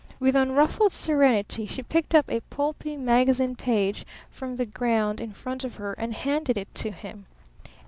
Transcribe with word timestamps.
With 0.19 0.35
unruffled 0.35 0.91
serenity 0.91 1.67
she 1.67 1.83
picked 1.83 2.15
up 2.15 2.27
a 2.27 2.39
pulpy 2.49 2.97
magazine 2.97 3.55
page 3.55 4.03
from 4.31 4.55
the 4.55 4.65
ground 4.65 5.21
in 5.21 5.31
front 5.31 5.63
of 5.63 5.75
her 5.75 5.93
and 5.93 6.11
handed 6.15 6.57
it 6.57 6.73
to 6.73 6.89
him. 6.89 7.27